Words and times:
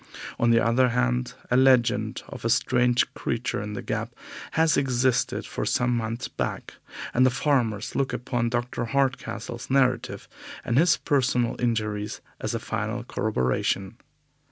On 0.39 0.49
the 0.49 0.59
other 0.65 0.89
hand, 0.89 1.35
a 1.51 1.55
legend 1.55 2.23
of 2.27 2.43
a 2.43 2.49
strange 2.49 3.13
creature 3.13 3.61
in 3.61 3.73
the 3.73 3.83
Gap 3.83 4.15
has 4.53 4.75
existed 4.75 5.45
for 5.45 5.63
some 5.63 5.95
months 5.95 6.27
back, 6.27 6.73
and 7.13 7.23
the 7.23 7.29
farmers 7.29 7.93
look 7.95 8.11
upon 8.11 8.49
Dr. 8.49 8.85
Hardcastle's 8.85 9.69
narrative 9.69 10.27
and 10.65 10.79
his 10.79 10.97
personal 10.97 11.55
injuries 11.61 12.19
as 12.39 12.55
a 12.55 12.59
final 12.59 13.03
corroboration. 13.03 13.97